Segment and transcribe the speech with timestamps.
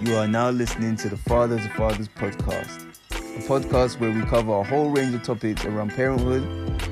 [0.00, 4.52] You are now listening to the Fathers of Fathers podcast, a podcast where we cover
[4.52, 6.44] a whole range of topics around parenthood,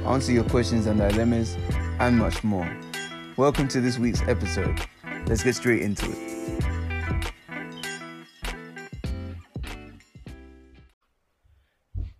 [0.05, 1.57] answer your questions and dilemmas,
[2.01, 2.69] and much more.
[3.37, 4.81] Welcome to this week's episode.
[5.29, 7.37] Let's get straight into it.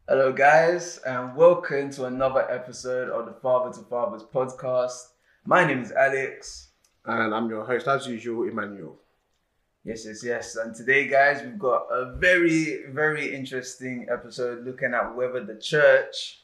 [0.09, 5.03] Hello, guys, and welcome to another episode of the Father to Fathers podcast.
[5.45, 6.69] My name is Alex.
[7.05, 9.01] And I'm your host, as usual, Emmanuel.
[9.87, 10.57] Yes, yes, yes.
[10.57, 16.41] And today, guys, we've got a very, very interesting episode looking at whether the church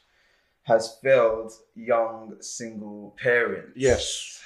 [0.62, 3.72] has failed young single parents.
[3.74, 4.40] Yes.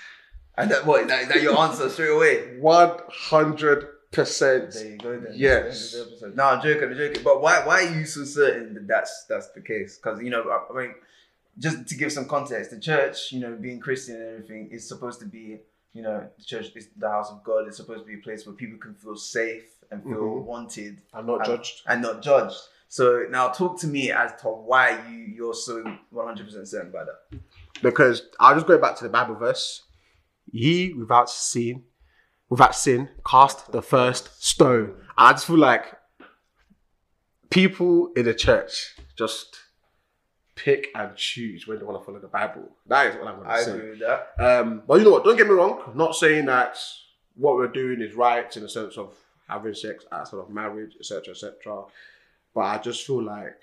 [0.56, 1.06] And that what?
[1.08, 2.56] That, that your answer straight away?
[2.58, 4.72] 100%.
[4.72, 5.20] There you go.
[5.20, 5.32] Then.
[5.34, 5.92] Yes.
[5.92, 6.32] The.
[6.34, 6.84] No, I'm joking.
[6.84, 7.22] I'm joking.
[7.22, 7.66] But why?
[7.66, 9.98] Why are you so certain that that's that's the case?
[9.98, 10.94] Because you know, I, I mean,
[11.58, 15.20] just to give some context, the church, you know, being Christian and everything, is supposed
[15.20, 15.58] to be,
[15.96, 17.66] you know, the church is the house of God.
[17.66, 20.44] It's supposed to be a place where people can feel safe and feel Mhm.
[20.44, 21.82] wanted I'm not and- judged.
[21.86, 22.58] and not judged.
[22.88, 27.06] So now, talk to me as to why you you're so 100 percent certain about
[27.06, 27.40] that.
[27.82, 29.82] Because I'll just go back to the Bible verse.
[30.52, 31.84] Ye without sin,
[32.48, 34.90] without sin, cast the first stone.
[35.18, 35.94] And I just feel like
[37.50, 39.56] people in the church just
[40.56, 42.68] pick and choose when they want to follow the Bible.
[42.86, 43.70] That is what I'm going I to say.
[43.72, 44.32] agree with that.
[44.38, 45.24] Um, but you know what?
[45.24, 45.82] Don't get me wrong.
[45.86, 46.76] I'm not saying that
[47.34, 49.14] what we're doing is right in the sense of
[49.48, 51.84] having sex outside of marriage, etc., etc.
[52.54, 53.62] But I just feel like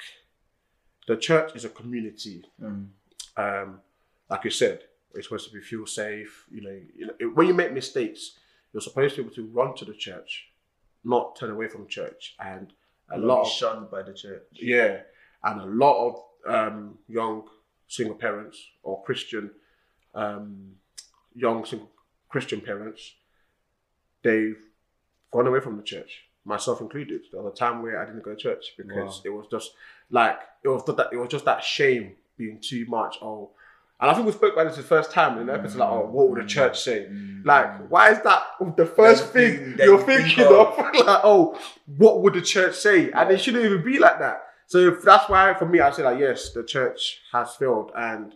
[1.08, 2.46] the church is a community.
[2.62, 2.88] Mm.
[3.36, 3.82] Um,
[4.30, 4.82] like you said,
[5.16, 6.46] it's supposed to be feel safe.
[6.52, 8.38] You know, you know, when you make mistakes,
[8.72, 10.48] you're supposed to be able to run to the church,
[11.04, 12.36] not turn away from church.
[12.40, 12.72] And
[13.12, 14.44] a lot of shunned by the church.
[14.54, 15.00] yeah,
[15.44, 17.44] and a lot of um, young
[17.88, 19.52] single parents or Christian
[20.16, 20.74] um,
[21.36, 21.90] young single
[22.30, 23.14] Christian parents,
[24.24, 24.58] they've
[25.32, 27.22] gone away from the church, myself included.
[27.32, 29.22] There was a time where I didn't go to church because Wow.
[29.26, 29.72] it was just
[30.10, 33.18] like it was just that it was just that shame being too much.
[33.22, 33.52] Oh,
[34.00, 35.80] and I think we spoke about this the first time in the episode.
[35.80, 37.08] Like, oh, what would the church say?
[37.10, 37.46] Mm.
[37.46, 38.44] Like, why is that
[38.76, 40.52] the first thing, thing you're you think thinking of.
[40.52, 40.78] of?
[40.94, 41.58] like, oh,
[41.98, 43.12] what would the church say?
[43.12, 44.44] And it shouldn't even be like that.
[44.74, 47.92] So that's why, for me, I say like, yes, the church has failed.
[47.96, 48.34] And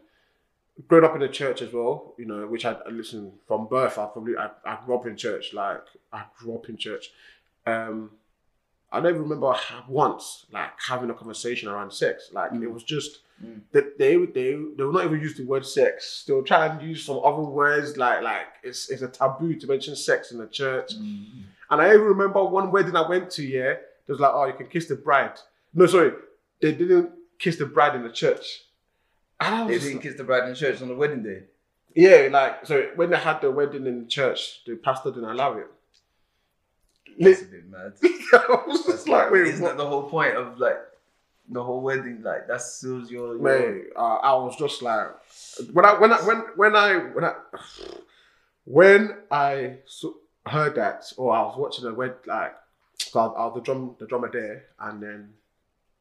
[0.88, 3.98] growing up in the church as well, you know, which I I listen from birth.
[3.98, 5.46] I probably I, I grew up in church.
[5.52, 5.82] Like
[6.14, 7.06] I grew up in church.
[7.66, 8.12] Um,
[8.92, 9.56] I never remember
[9.90, 12.30] once like having a conversation around sex.
[12.32, 13.62] Like it was just Mm.
[13.72, 16.24] that they would they they will not even use the word sex.
[16.28, 19.96] They'll try and use some other words like like it's it's a taboo to mention
[19.96, 20.90] sex in the church.
[20.96, 21.44] Mm.
[21.70, 23.44] And I even remember one wedding I went to.
[23.44, 23.74] Yeah,
[24.08, 25.38] it was like, oh, you can kiss the bride.
[25.74, 26.14] No, sorry,
[26.62, 28.64] they didn't kiss the bride in the church.
[29.40, 31.44] They didn't kiss the bride in the church on the wedding day.
[31.96, 35.58] yeah, like so when they had the wedding in the church, the pastor didn't allow
[35.58, 35.68] it.
[37.20, 37.94] That's a bit mad.
[38.04, 39.78] I was just like, like, wait, isn't what?
[39.78, 40.78] that the whole point of like
[41.50, 42.22] the whole wedding?
[42.24, 43.36] Like that seals your.
[43.36, 45.08] your Mate, uh, I was just like,
[45.74, 47.34] when I when I when when I when I
[48.66, 52.54] when I so, heard that, or I was watching the wed like,
[52.98, 55.30] so I, I was the drum the drummer there, and then,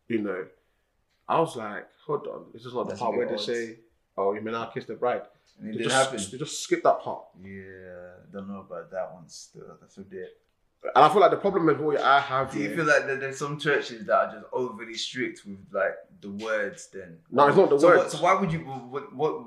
[0.08, 0.46] you know,
[1.28, 3.76] I was like, hold on, this is not the part where bit they say,
[4.16, 5.22] oh, you may now kiss the bride.
[5.58, 6.24] And it They didn't just, happen.
[6.32, 7.24] they just skip that part.
[7.42, 7.52] Yeah,
[8.32, 9.28] don't know about that one.
[9.28, 10.28] Still, that's a bit.
[10.94, 12.52] And I feel like the problem is what I have.
[12.52, 15.58] Do you here- feel like that there's some churches that are just overly strict with
[15.72, 16.88] like the words?
[16.92, 18.02] Then No, it's not the so words.
[18.04, 18.60] What, so why would you?
[18.60, 19.46] What, what?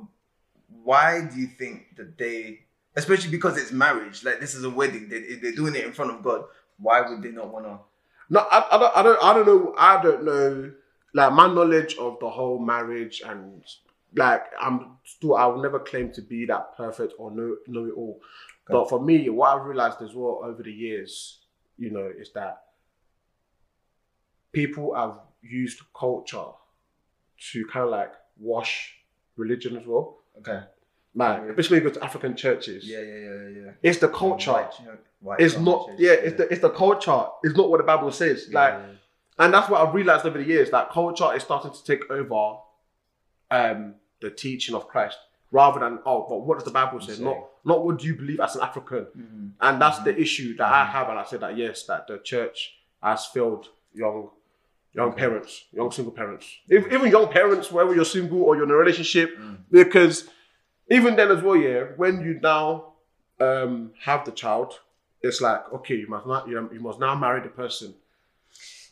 [0.84, 2.62] Why do you think that they,
[2.96, 6.12] especially because it's marriage, like this is a wedding, they, they're doing it in front
[6.12, 6.44] of God.
[6.78, 7.80] Why would they not want to?
[8.29, 9.75] No, I, I don't, I don't, I don't know.
[9.78, 10.72] I don't know.
[11.13, 13.63] Like my knowledge of the whole marriage and
[14.16, 17.94] like I'm still, I will never claim to be that perfect or know know it
[17.95, 18.22] all.
[18.67, 21.40] But for me, what I've realized as well over the years,
[21.79, 22.62] you know, is that
[24.51, 26.46] people have used culture
[27.51, 28.94] to kind of like wash
[29.38, 30.17] religion as well.
[30.38, 30.61] Okay.
[31.16, 31.50] Like, Yeah.
[31.50, 33.72] especially when you go to African churches, Yeah, yeah, yeah, yeah.
[33.81, 34.52] it's the culture.
[34.52, 37.24] White, you know, white It's culture, not, yeah, it's the it's the culture.
[37.44, 38.47] It's not what the Bible says.
[38.50, 39.44] Yeah, Like, yeah, yeah.
[39.46, 42.58] and that's what I've realized over the years that culture is starting to take over
[43.52, 45.17] um, the teaching of Christ
[45.52, 47.14] rather than oh, but what does the Bible say?
[47.14, 47.23] Say.
[47.23, 49.52] Not not what do you believe as an African, Mhm.
[49.62, 51.09] and that's the issue that I have.
[51.09, 54.29] And I said that yes, that the church has failed young
[54.94, 55.20] young Okay.
[55.22, 58.76] parents, young single parents, If, even young parents, whether you're single or you're in a
[58.76, 59.58] relationship, Mm.
[59.70, 60.28] because
[60.90, 62.94] even then as well, yeah, when you now
[63.40, 64.80] um, have the child,
[65.22, 67.94] it's like okay, you must not you, must now marry the person.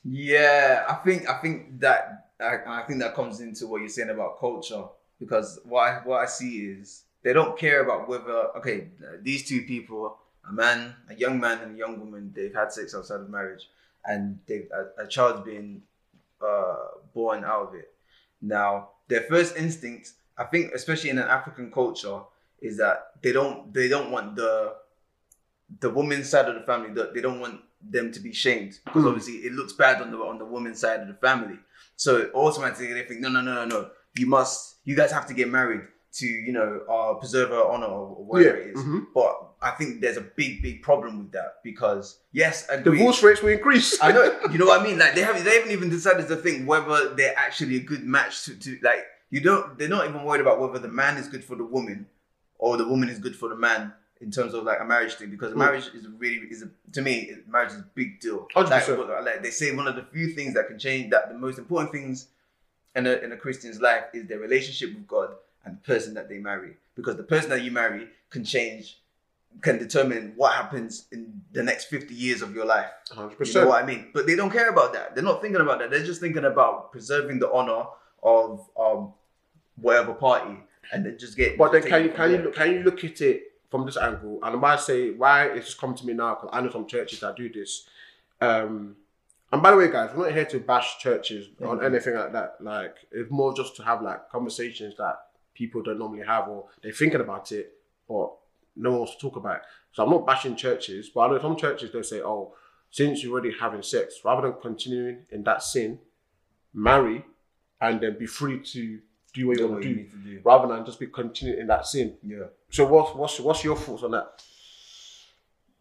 [0.04, 4.10] Yeah, I think I think that I, I think that comes into what you're saying
[4.10, 4.84] about culture
[5.20, 8.88] because what I, what I see is they don't care about whether okay
[9.22, 10.18] these two people
[10.50, 13.70] a man, a young man and a young woman, they've had sex outside of marriage,
[14.06, 15.82] and they a, a child's been
[16.42, 16.76] uh,
[17.14, 17.94] born out of it.
[18.42, 22.20] Now, their first instinct, I think, especially in an African culture,
[22.62, 24.76] is that they don't they don't want the
[25.80, 26.92] the woman's side of the family.
[26.94, 29.08] that They don't want them to be shamed because Mm.
[29.08, 31.60] obviously it looks bad on the on the woman's side of the family.
[31.96, 33.90] So automatically they think, no, no, no, no, no.
[34.16, 35.82] You must, you guys have to get married
[36.14, 38.80] to, you know, uh, preserve her honor or whatever it is.
[38.84, 39.08] mhm.
[39.14, 42.98] But I think there's a big, big problem with that because yes, agree.
[42.98, 43.98] Divorce rates will increase.
[44.02, 44.98] I know, you know what I mean.
[44.98, 48.46] Like they haven't, they haven't even decided to think whether they're actually a good match
[48.46, 49.78] to, to like you don't.
[49.78, 52.08] They're not even worried about whether the man is good for the woman
[52.58, 55.30] or the woman is good for the man in terms of like a marriage thing
[55.30, 55.58] because Mm.
[55.58, 58.48] marriage is really is a, to me marriage is a big deal.
[58.56, 58.70] 100%.
[59.10, 61.58] Like, like they say, one of the few things that can change that the most
[61.60, 62.28] important things
[62.96, 65.30] in a in a Christian's life is their relationship with God
[65.66, 69.00] and the person that they marry because the person that you marry can change
[69.62, 72.90] can determine what happens in the next 50 years of your life.
[73.12, 73.48] 100%.
[73.48, 74.10] You know what I mean?
[74.14, 75.16] But they don't care about that.
[75.16, 75.90] They're not thinking about that.
[75.90, 77.86] They're just thinking about preserving the honor
[78.28, 79.14] of um
[79.76, 80.58] whatever party,
[80.92, 81.58] and then just get.
[81.58, 84.40] But then can you can you look can you look at it from this angle?
[84.44, 86.88] And I might say why it's just come to me now because I know some
[86.88, 87.88] churches that do this.
[88.42, 88.96] Um,
[89.52, 91.86] and by the way, guys, we're not here to bash churches on Mhm.
[91.86, 92.58] anything like that.
[92.60, 95.16] Like it's more just to have like conversations that
[95.54, 97.74] people don't normally have, or they're thinking about it,
[98.10, 98.30] but
[98.76, 99.58] no one wants to talk about.
[99.58, 99.62] it.
[99.94, 102.54] So I'm not bashing churches, but I know some churches they say, "Oh,
[102.92, 106.00] since you're already having sex, rather than continuing in that sin,
[106.74, 107.26] marry,
[107.82, 109.00] and then be free to
[109.34, 110.42] do what you want to do." do.
[110.44, 112.16] rather than just be continuing in that sin.
[112.24, 112.46] Yeah.
[112.70, 114.42] So what's what's what's your thoughts on that?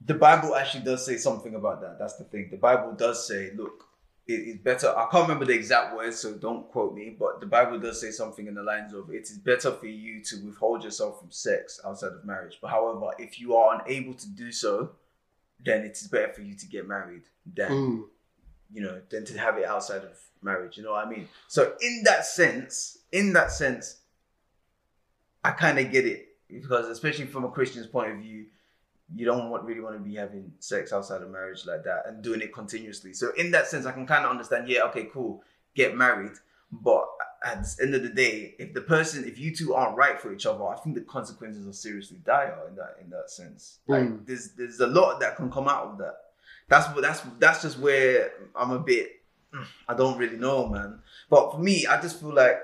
[0.05, 1.99] The Bible actually does say something about that.
[1.99, 2.49] That's the thing.
[2.51, 3.87] The Bible does say, look,
[4.27, 4.89] it is better.
[4.89, 7.17] I can't remember the exact words, so don't quote me.
[7.19, 10.23] But the Bible does say something in the lines of, it is better for you
[10.25, 12.59] to withhold yourself from sex outside of marriage.
[12.61, 14.91] But however, if you are unable to do so,
[15.65, 17.23] then it is better for you to get married
[17.55, 18.05] than Mm.
[18.73, 20.77] You know, than to have it outside of marriage.
[20.77, 21.29] You know what I mean?
[21.49, 23.99] So in that sense, in that sense,
[25.45, 28.47] I kind of get it because especially from a Christian's point of view,
[29.15, 32.23] you don't want, really want to be having sex outside of marriage like that and
[32.23, 33.13] doing it continuously.
[33.13, 34.69] So in that sense, I can kind of understand.
[34.69, 35.45] Yeah, okay, cool,
[35.77, 36.33] get married,
[36.73, 37.07] but
[37.45, 40.33] at the end of the day, if the person, if you two aren't right for
[40.35, 43.79] each other, I think the consequences are seriously dire in that in that sense.
[43.87, 44.27] Like Mm.
[44.27, 46.15] there's there's a lot that can come out of that.
[46.69, 49.13] That's that's that's just where I'm a bit.
[49.89, 51.01] I don't really know, man.
[51.31, 52.59] But for me, I just feel like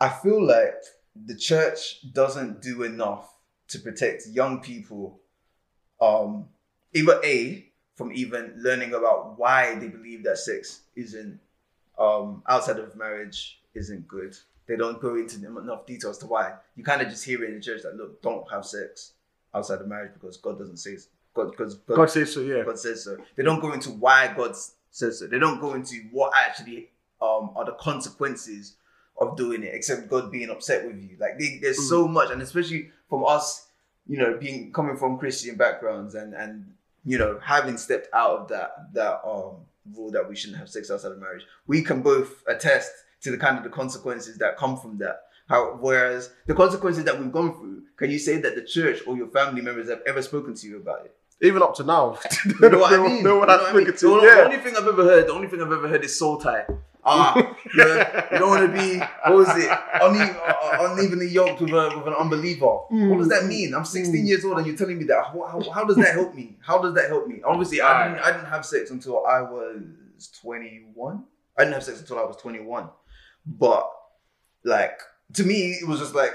[0.00, 0.74] I feel like
[1.26, 3.34] the church doesn't do enough
[3.68, 5.20] to protect young people.
[6.00, 6.48] Um,
[6.94, 11.38] either a from even learning about why they believe that sex isn't
[11.98, 14.36] um outside of marriage isn't good.
[14.66, 16.54] They don't go into enough details to why.
[16.76, 19.12] You kind of just hear it in the church that look, don't have sex
[19.54, 20.96] outside of marriage because God doesn't say
[21.34, 22.64] God because God, God says so, yeah.
[22.64, 23.16] God says so.
[23.36, 24.54] They don't go into why God
[24.90, 25.26] says so.
[25.26, 26.90] They don't go into what actually
[27.22, 28.76] um, are the consequences
[29.20, 31.16] of doing it, except God being upset with you.
[31.18, 33.68] Like they, there's so much, and especially from us,
[34.06, 36.72] you know, being coming from Christian backgrounds and and
[37.04, 39.56] you know having stepped out of that that um
[39.94, 42.92] rule that we shouldn't have sex outside of marriage, we can both attest
[43.22, 45.22] to the kind of the consequences that come from that.
[45.48, 49.16] How, whereas the consequences that we've gone through, can you say that the church or
[49.16, 51.16] your family members have ever spoken to you about it?
[51.42, 52.18] Even up to now.
[52.60, 53.22] You know what I mean?
[53.24, 53.96] No one has know what I mean?
[53.96, 54.34] spoken The only, yeah.
[54.36, 56.64] the only thing I've ever heard, the only thing I've ever heard is soul tie.
[57.02, 57.44] Ah, you,
[57.78, 57.94] know,
[58.30, 59.70] you don't want to be, what was it,
[60.02, 62.66] Une- uh, unevenly yoked with, a, with an unbeliever.
[62.66, 63.72] What does that mean?
[63.74, 64.28] I'm 16 Mm.
[64.28, 65.24] years old and you're telling me that.
[65.24, 66.58] How, how, how does that help me?
[66.60, 67.40] How does that help me?
[67.42, 71.24] Obviously, I didn't, I didn't have sex until I was 21.
[71.56, 72.90] I didn't have sex until I was 21.
[73.46, 73.90] But,
[74.64, 75.00] like,
[75.34, 76.34] to me, it was just like,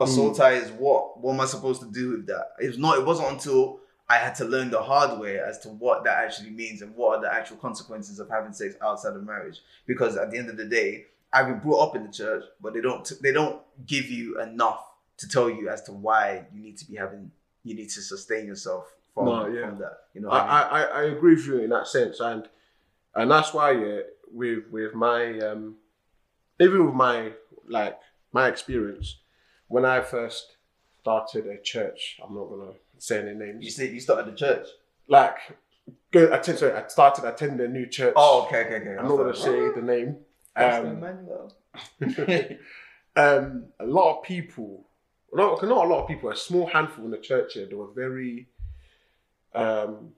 [0.00, 0.36] a soul Mm.
[0.36, 1.20] tie is what?
[1.20, 2.50] What am I supposed to do with that?
[2.60, 3.80] It's not, it wasn't until
[4.12, 7.16] I had to learn the hard way as to what that actually means and what
[7.16, 9.60] are the actual consequences of having sex outside of marriage.
[9.86, 12.74] Because at the end of the day, I've been brought up in the church, but
[12.74, 14.84] they don't they don't give you enough
[15.16, 17.30] to tell you as to why you need to be having
[17.64, 19.70] you need to sustain yourself from, No, yeah.
[19.70, 19.98] from that.
[20.12, 20.70] You know, I, I, mean?
[20.72, 22.46] I, I agree with you in that sense, and
[23.14, 24.00] and that's why yeah,
[24.30, 25.76] with with my um,
[26.60, 27.32] even with my
[27.66, 27.98] like
[28.30, 29.20] my experience
[29.68, 30.56] when I first
[31.00, 33.74] started a church, I'm not gonna say any you names.
[33.74, 34.66] said you started the church.
[35.08, 35.36] Like,
[36.12, 36.58] go attend.
[36.58, 38.14] Sorry, I started attending a new church.
[38.16, 38.96] Oh, okay, okay, okay.
[38.96, 40.18] I'm not gonna say the name.
[40.54, 41.02] Um,
[43.16, 44.86] um, a lot of people,
[45.32, 47.90] not, not a lot of people, a small handful in the church here, they were
[47.92, 48.48] very,
[49.54, 50.10] um,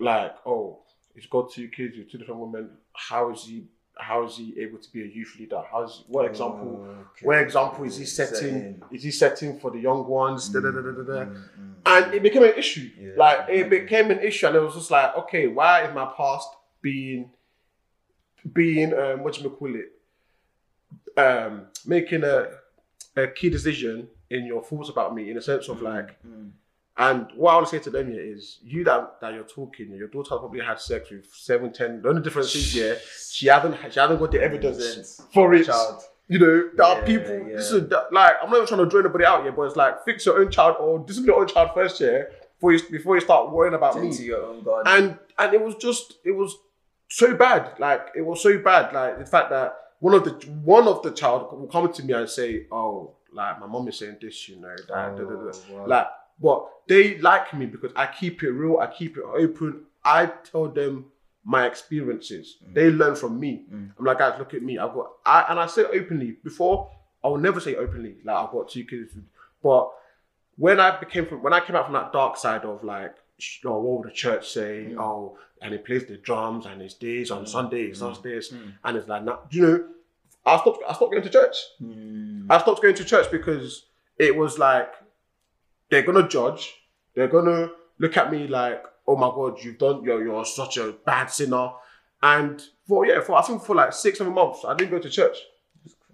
[0.00, 0.80] like, oh,
[1.14, 2.70] he's got two kids with two different women.
[2.94, 3.66] How is he
[4.00, 5.62] how is he able to be a youth leader?
[5.70, 6.86] How's what example?
[6.88, 7.26] Okay.
[7.26, 8.34] What example is he setting?
[8.34, 8.82] Setting.
[8.92, 10.48] Is he setting for the young ones?
[10.48, 11.24] Da, da, da, da, da.
[11.24, 12.90] Mm, mm, And it became an issue.
[12.98, 16.10] Yeah, like it became an issue, and it was just like, okay, why is my
[16.16, 16.48] past
[16.82, 17.30] being
[18.52, 19.92] being um, what do you call it?
[21.16, 22.48] Um, making a
[23.16, 26.50] a key decision in your thoughts about me in a sense of like mm.
[27.00, 29.90] And what I want to say to them here is, you that, that you're talking,
[29.94, 32.02] your daughter probably had sex with seven, ten.
[32.02, 32.94] The only difference is, yeah,
[33.30, 35.64] she hasn't she hasn't got the evidence for it.
[35.66, 36.02] Child.
[36.28, 37.38] You know, there are people.
[37.48, 37.56] yeah.
[37.56, 39.76] This is that, like I'm not even trying to draw anybody out here, but it's
[39.76, 42.24] like fix your own child or discipline your own child first, yeah,
[42.58, 44.16] before you before you start worrying about Tend me.
[44.16, 44.82] to your own God.
[44.86, 46.54] And and it was just it was
[47.08, 47.78] so bad.
[47.78, 48.92] Like it was so bad.
[48.92, 50.32] Like the fact that one of the
[50.64, 53.98] one of the child will come to me and say, "Oh, like my mom is
[53.98, 55.26] saying this, you know, that, da, da, da.
[55.26, 55.86] Oh, wow.
[55.86, 56.06] Like,
[56.40, 59.82] but they like me because I keep it real, I keep it open.
[60.04, 61.06] I tell them
[61.44, 62.56] my experiences.
[62.72, 63.64] They learn from me.
[63.72, 63.90] Mm.
[63.98, 64.78] I'm like, guys, look at me.
[64.78, 66.36] I've got, I, and I say openly.
[66.42, 66.90] Before,
[67.24, 69.12] I will never say openly, like I've got two kids.
[69.62, 69.90] But
[70.56, 73.14] when I became from, when I came out from that dark side of like,
[73.64, 74.88] oh, what would the church say?
[74.90, 74.98] Mm.
[74.98, 78.22] Oh, and he plays the drums and it's this on Sunday, it's Mm.
[78.22, 78.72] this, Mm.
[78.84, 79.84] and it's like, nah, you know,
[80.46, 81.56] I stopped, I stopped going to church.
[81.82, 82.46] Mm.
[82.48, 83.84] I stopped going to church because
[84.18, 84.92] it was like
[85.90, 86.74] they're gonna judge,
[87.14, 90.92] they're gonna look at me like, oh my god, you've done you're you're such a
[91.04, 91.70] bad sinner.
[92.22, 95.10] And for yeah, for I think for like six, seven months, I didn't go to
[95.10, 95.36] church.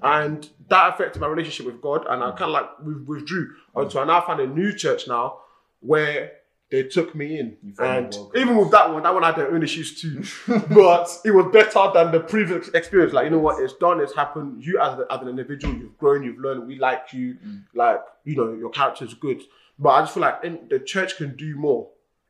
[0.02, 4.00] And that affected my relationship with God, and I kind of like with- withdrew until
[4.00, 5.38] I now found a new church now
[5.80, 6.33] where
[6.71, 7.56] they took me in.
[7.78, 10.23] And even with that one, that one had their own issues too.
[10.75, 13.12] but it was better than the previous experience.
[13.14, 14.62] Like, you know what, it's done, it's happened.
[14.64, 17.62] You as, the, as an individual, you've grown, you've learned, we like you, Mm.
[17.75, 19.42] like, you know, your character's good.
[19.78, 21.88] But I just feel like in, the church can do more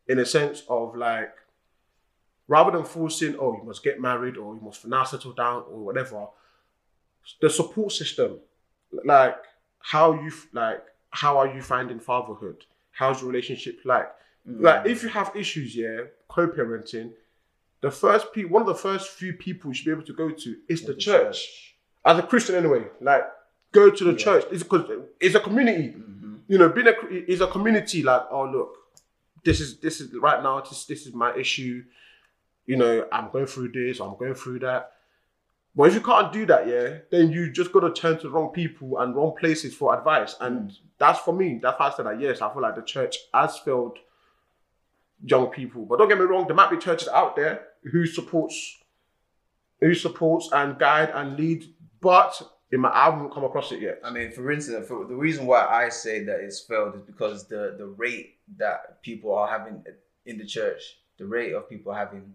[0.09, 1.33] in a sense of like,
[2.49, 5.85] rather than forcing, oh, you must get married or you must now settle down or
[5.85, 6.26] whatever,
[7.41, 8.38] the support system,
[9.05, 9.37] like
[9.81, 12.65] how you like how are you finding fatherhood?
[12.93, 14.09] How's your relationship like?
[14.49, 14.62] Mm.
[14.62, 17.12] Like if you have issues, yeah, co-parenting,
[17.81, 20.31] the first pe- one of the first few people you should be able to go
[20.31, 21.75] to is the, The church.
[22.05, 23.25] As a Christian, anyway, like
[23.73, 24.17] go to the Yeah.
[24.17, 24.45] church.
[24.53, 24.88] It's because
[25.21, 25.95] it's a community.
[25.99, 26.25] Mhm.
[26.49, 26.95] You know, being a
[27.31, 28.03] is a community.
[28.03, 28.76] Like, oh look,
[29.45, 30.61] this is this is right now.
[30.61, 31.85] This this is my issue.
[32.67, 34.00] You know, I'm going through this.
[34.00, 34.93] I'm going through that.
[35.76, 38.31] But if you can't do that, yeah, then you just got to turn to the
[38.31, 40.35] wrong people and wrong places for advice.
[40.41, 40.76] And mm.
[40.99, 41.61] that's for me.
[41.62, 42.21] That's why I said that.
[42.21, 43.99] Yes, I feel like the church has failed
[45.23, 45.85] young people.
[45.85, 48.79] But don't get me wrong, there might be churches out there who supports,
[49.81, 51.65] who supports and guide and lead.
[52.00, 52.41] But
[52.73, 54.00] in my, I haven't come across it yet.
[54.02, 57.46] I mean, for instance, for the reason why I say that it's failed is because
[57.46, 59.85] the the rate that people are having
[60.25, 62.35] in the church, the rate of people having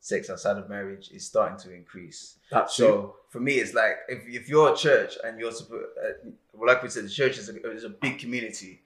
[0.00, 2.38] sex outside of marriage is starting to increase.
[2.50, 6.30] That's So for me, it's like if, if you're a church and you're supposed, uh,
[6.64, 8.82] like we said, the church is a, is a big community,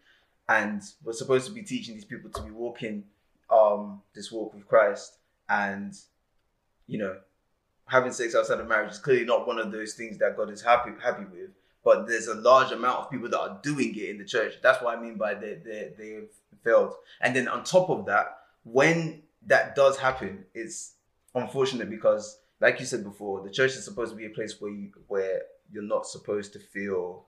[0.48, 3.04] and we're supposed to be teaching these people to be walking
[3.50, 5.18] um this walk with Christ,
[5.48, 5.94] and
[6.86, 7.16] you know,
[7.90, 10.62] having sex outside of marriage is clearly not one of those things that God is
[10.62, 11.50] happy happy with.
[11.82, 14.54] But there's a large amount of people that are doing it in the church.
[14.62, 16.28] That's what I mean by they they they've
[16.62, 16.94] failed.
[17.20, 20.94] And then on top of that, when that does happen, it's
[21.34, 24.70] unfortunate because, like you said before, the church is supposed to be a place where
[24.70, 25.42] you where
[25.72, 27.24] you're not supposed to feel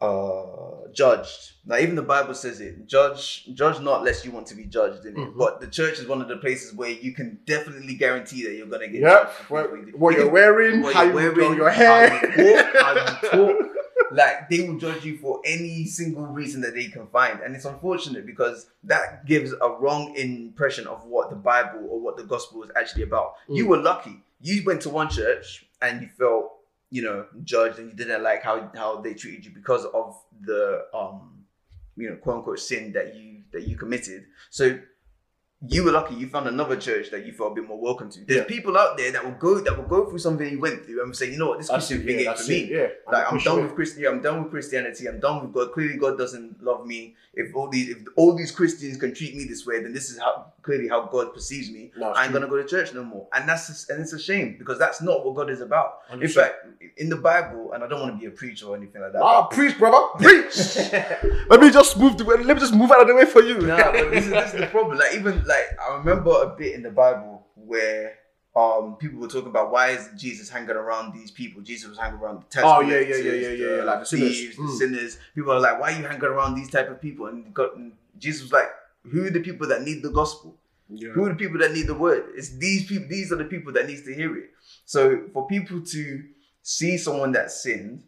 [0.00, 1.52] uh judged.
[1.66, 2.86] Now even the Bible says it.
[2.86, 5.18] Judge judge not lest you want to be judged in it.
[5.18, 5.36] Mhm.
[5.36, 8.66] But the church is one of the places where you can definitely guarantee that you're
[8.66, 9.32] gonna get Yep.
[9.48, 12.08] What, you what, you're wearing, what how you're you wearing, your hair.
[12.08, 13.66] how you walk, how you talk.
[14.12, 17.64] Like they will judge you for any single reason that they can find, and it's
[17.64, 22.64] unfortunate because that gives a wrong impression of what the Bible or what the gospel
[22.64, 23.34] is actually about.
[23.48, 23.68] You Mm.
[23.68, 26.50] were lucky; you went to one church and you felt,
[26.90, 30.86] you know, judged, and you didn't like how how they treated you because of the
[30.94, 31.44] um,
[31.96, 34.24] you know, quote unquote sin that you that you committed.
[34.50, 34.78] So
[35.68, 38.24] you were lucky; you found another church that you felt a bit more welcome to.
[38.24, 38.44] There's Yeah.
[38.44, 41.14] people out there that will go that will go through something you went through and
[41.14, 42.68] say, you know what, this Christian it, thing yeah, ain't for me.
[42.70, 42.86] yeah.
[43.12, 43.66] Like I'm push done away.
[43.66, 44.08] with Christianity.
[44.16, 45.06] I'm done with Christianity.
[45.06, 45.72] I'm done with God.
[45.72, 47.14] Clearly, God doesn't love me.
[47.34, 50.18] If all these, if all these Christians can treat me this way, then this is
[50.18, 51.90] how clearly how God perceives me.
[51.94, 52.40] It's I ain't true.
[52.40, 53.26] gonna go to church no more.
[53.32, 56.00] And that's just, and it's a shame because that's not what God is about.
[56.12, 56.54] In fact,
[56.96, 59.22] in the Bible, and I don't want to be a preacher or anything like that.
[59.22, 60.76] Ah, preach, brother, preach.
[61.48, 62.36] let me just move the way.
[62.36, 63.58] Let me just move out of the way for you.
[63.60, 64.98] no, but this is, this is the problem.
[64.98, 68.14] Like even like I remember a bit in the Bible where
[68.56, 71.62] um people were talking about why is Jesus hanging around these people?
[71.62, 74.06] Jesus was hanging around the tax Oh, yeah, yeah, yeah, yeah, yeah, the like the
[74.06, 74.36] sinners.
[74.38, 74.76] thieves, the Mm.
[74.78, 75.18] sinners.
[75.34, 77.26] People are like, why are you hanging around these type of people?
[77.26, 78.68] And God, and Jesus was like,
[79.04, 80.56] who are the people that need the gospel?
[80.88, 81.10] Yeah.
[81.10, 82.30] Who are the people that need the word?
[82.34, 83.08] It's these people.
[83.08, 84.50] These are the people that needs to hear it.
[84.84, 86.24] So for people to
[86.62, 88.02] see someone that sinned,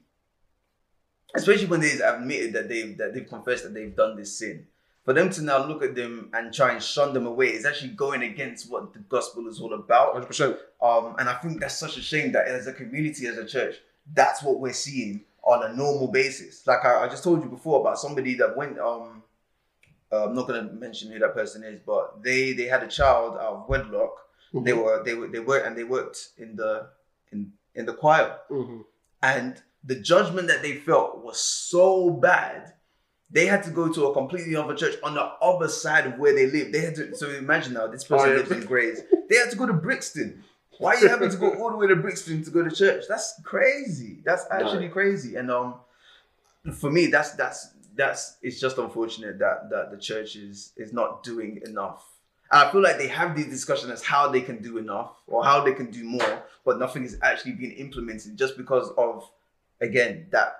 [1.34, 4.66] especially when they've admitted that they've that they've confessed that they've done this sin,
[5.04, 7.90] for them to now look at them and try and shun them away is actually
[7.90, 10.14] going against what the gospel is all about.
[10.14, 10.56] 100%.
[10.80, 13.76] Um, and I think that's such a shame that as a community, as a church,
[14.12, 16.66] that's what we're seeing on a normal basis.
[16.66, 18.78] Like I, I just told you before about somebody that went.
[18.78, 19.22] Um,
[20.12, 23.34] uh, I'm not gonna mention who that person is, but they they had a child
[23.34, 24.14] out of wedlock.
[24.52, 24.64] Mm-hmm.
[24.64, 26.88] They were they were they worked and they worked in the
[27.32, 28.84] in in the choir, Mhm.
[29.22, 32.74] and the judgment that they felt was so bad.
[33.30, 36.34] They had to go to a completely other church on the other side of where
[36.34, 36.70] they live.
[36.70, 37.16] They had to.
[37.16, 38.38] So imagine now, this person Oh, yeah.
[38.40, 39.00] lives in Grays.
[39.30, 40.44] They had to go to Brixton.
[40.78, 43.04] Why are you having to go all the way to Brixton to go to church?
[43.08, 44.18] That's crazy.
[44.24, 45.36] That's actually crazy.
[45.36, 45.76] And um,
[46.74, 51.22] for me, that's that's that's it's just unfortunate that that the church is is not
[51.22, 52.04] doing enough.
[52.50, 55.42] And I feel like they have these discussions as how they can do enough or
[55.44, 59.28] how they can do more, but nothing is actually being implemented just because of
[59.80, 60.56] again that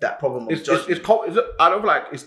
[0.00, 0.90] that problem of It's, it's, judgment.
[0.98, 2.26] it's, cult- it's, I don't feel like it's.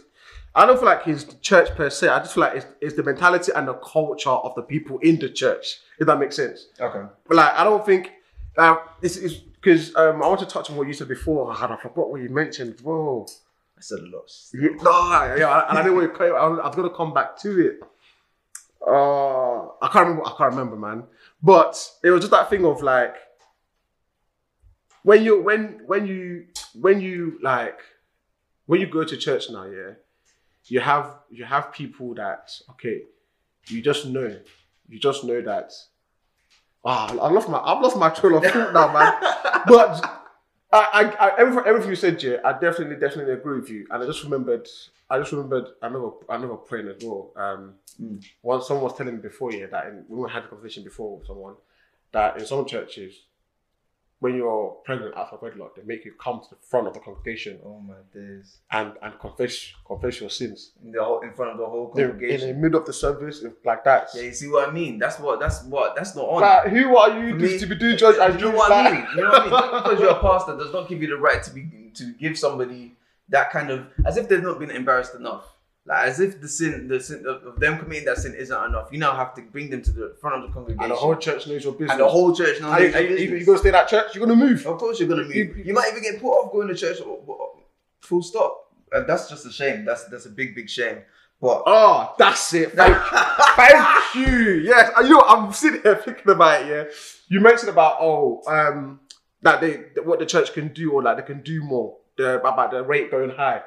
[0.56, 2.08] I don't feel like it's the church per se.
[2.08, 5.20] I just feel like it's, it's the mentality and the culture of the people in
[5.20, 5.78] the church.
[6.00, 6.68] If that makes sense.
[6.80, 7.04] okay.
[7.28, 8.12] But like, I don't think
[8.58, 11.52] uh, this is because um, I want to touch on what you said before.
[11.52, 12.80] I forgot what you mentioned.
[12.82, 13.28] Whoa.
[13.78, 14.32] I said a lot.
[14.54, 16.24] No, yeah, and I didn't want to.
[16.24, 17.80] I was going to come back to it.
[18.86, 20.26] Uh, I can't remember.
[20.26, 21.04] I can't remember, man.
[21.44, 23.16] But it was just that thing of like
[25.04, 27.80] when you when when you when you like
[28.66, 29.92] when you go to church now, yeah,
[30.66, 33.02] you have you have people that okay,
[33.68, 34.36] you just know,
[34.88, 35.72] you just know that.
[36.84, 39.64] Ah, I lost my I've lost my trail of thought now, man.
[39.68, 40.17] But
[40.72, 40.88] I,
[41.20, 43.88] I, I everything, everything you said, Jay, I definitely, definitely agree with you.
[43.90, 44.68] And I just remembered,
[45.10, 47.32] I just remembered another, another point as well.
[47.36, 48.24] Um, Mm.
[48.44, 51.26] one someone was telling me before, yeah, that in, we had a conversation before with
[51.26, 51.56] someone
[52.12, 53.24] that in some churches,
[54.20, 57.00] when you're pregnant out of wedlock, they make you come to the front of the
[57.00, 58.58] congregation Oh my days!
[58.72, 62.20] and and confess confess your sins In the whole in front of the whole in,
[62.22, 64.10] in the middle of the service, if- like that.
[64.16, 64.98] Yeah, you see what I mean?
[64.98, 65.40] That's what.
[65.40, 65.96] That's what.
[65.96, 66.42] That's not on.
[66.42, 68.16] Like, who are you For to, me- to be doing judge?
[68.20, 69.08] and you know jury, what I mean?
[69.16, 69.52] You know what I mean?
[69.60, 72.38] Just because you're a pastor does not give you the right to be to give
[72.40, 72.96] somebody
[73.30, 75.46] that kind of as if they've not been embarrassed enough.
[75.88, 78.90] Like as if the sin, the sin of them committing that sin isn't enough.
[78.92, 81.16] You now have to bring them to the front of the congregation, And the whole
[81.16, 81.92] church knows your business.
[81.92, 83.30] And the whole church knows And your you, you, business.
[83.40, 84.14] you're gonna stay that church.
[84.14, 84.66] You're gonna move.
[84.68, 85.34] Of course, you're gonna move.
[85.36, 86.98] You- You, might even get put off going to church.
[88.02, 88.66] Full stop.
[88.92, 89.86] And that's just a shame.
[89.86, 91.00] That's that's a big, big shame.
[91.42, 92.72] But Oh, that's it.
[92.74, 92.98] Thank,
[93.56, 94.62] thank you.
[94.64, 96.68] Yes, you know, I'm sitting here thinking about it.
[96.68, 96.84] Yeah,
[97.28, 99.00] you mentioned about oh, um,
[99.42, 99.74] that they
[100.04, 101.98] what the church can do or like they can do more.
[102.18, 103.62] The, about the rate going high.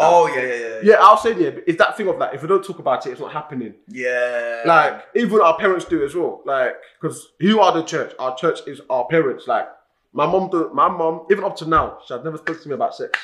[0.00, 2.48] Oh yeah, yeah, yeah, Yeah, I'll say yeah, it's that thing of like if we
[2.48, 3.74] don't talk about it, it's not happening.
[3.88, 4.62] yeah.
[4.66, 6.42] Like even our parents do as well.
[6.44, 8.12] Like because who are the church?
[8.18, 9.46] Our church is our parents.
[9.46, 9.68] Like
[10.12, 12.74] my mom, do, my mom, even up to now, she has never spoken to me
[12.74, 13.18] about sex.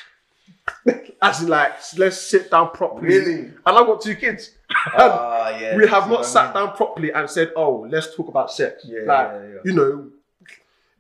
[1.23, 3.07] As in, like, let's sit down properly.
[3.07, 3.35] Really?
[3.41, 4.53] And I've got two kids.
[4.71, 5.77] Ah, yeah.
[5.77, 6.67] we have not sat mean?
[6.67, 9.59] down properly and said, "Oh, let's talk about sex." Yeah, like, yeah, yeah.
[9.65, 10.11] you know,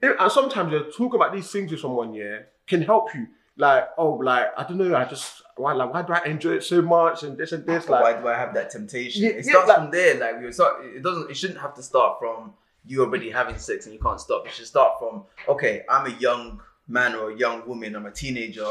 [0.02, 3.26] and sometimes you talk about these things with someone, yeah, can help you.
[3.56, 6.64] Like, oh, like I don't know, I just why, like, why do I enjoy it
[6.64, 9.22] so much and this and this, like, why do I have that temptation?
[9.22, 10.14] Yeah, it yeah, starts like- from there.
[10.18, 11.30] Like you start, it doesn't.
[11.30, 12.52] It shouldn't have to start from
[12.84, 14.46] you already having sex and you can't stop.
[14.46, 17.96] It should start from okay, I'm a young man or a young woman.
[17.96, 18.66] I'm a teenager.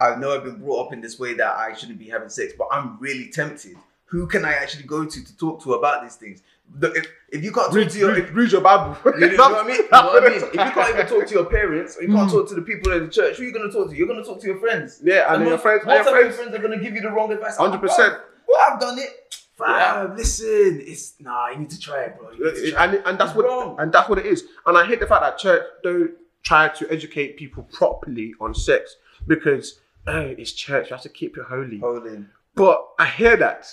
[0.00, 2.52] I know I've been brought up in this way that I shouldn't be having sex,
[2.58, 3.76] but I'm really tempted.
[4.06, 6.42] Who can I actually go to to talk to about these things?
[6.74, 8.96] The- If, if you can't talk read, to your, read, read your Bible.
[9.18, 9.76] you know what I mean?
[9.76, 10.36] You know what I mean?
[10.38, 12.36] If you can't even talk to your parents, or you can't hmm.
[12.36, 13.96] talk to the people in the church, who are you going to talk to?
[13.96, 15.00] You're going to talk to your friends.
[15.02, 16.84] Yeah, and then your friends, and most your of your friends, friends are going to
[16.84, 17.56] give you the wrong advice.
[17.56, 18.20] 100%.
[18.48, 19.26] Well, I've done it.
[19.56, 21.48] Fam, listen, it's nah.
[21.48, 22.30] You need to try it, bro.
[22.32, 23.02] You need to try and, it.
[23.06, 23.76] and that's It's what wrong.
[23.78, 24.44] and that's what it is.
[24.66, 26.10] And I hate the fact that church don't
[26.42, 30.90] try to educate people properly on sex because oh, it's church.
[30.90, 31.78] You have to keep it holy.
[31.78, 32.26] Holy.
[32.54, 33.66] But I hear that.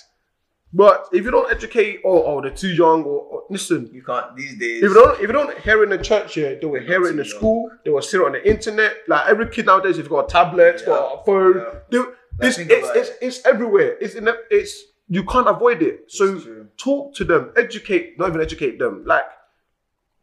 [0.76, 4.34] But if you don't educate, oh, oh, they're too young, or, or listen, You can't
[4.36, 4.82] these days.
[4.82, 7.04] if you don't, if you don't hear it in the church here, they will hear
[7.06, 7.38] it in the Too young.
[7.38, 7.70] school.
[7.84, 8.92] They will see it on the internet.
[9.06, 11.56] Like every kid nowadays, you've got a tablet, Yeah, got a phone.
[11.58, 11.78] yeah.
[11.90, 13.96] They- it's, it's, it's, it's everywhere.
[14.00, 14.24] It's in.
[14.24, 16.10] The, it's you can't avoid it.
[16.10, 16.66] So true.
[16.76, 19.04] talk to them, educate, not even educate them.
[19.06, 19.22] Like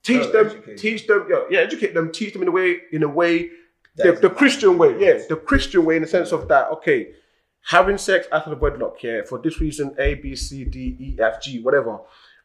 [0.04, 0.78] teach No, them, educate.
[0.78, 1.28] teach them.
[1.30, 2.12] Yeah, yeah, educate them.
[2.12, 3.50] Teach them in a way, in a way,
[3.96, 4.30] That the, the.
[4.36, 5.00] Christian way.
[5.00, 6.70] Yeah, the Christian way in the sense of that.
[6.72, 7.12] Okay,
[7.70, 11.42] having sex after the wedlock, yeah, for this reason, A, B, C, D, E, F,
[11.42, 12.00] G, whatever,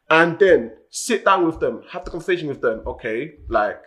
[0.09, 2.81] and then sit down with them, have the conversation with them.
[2.85, 3.81] Okay, like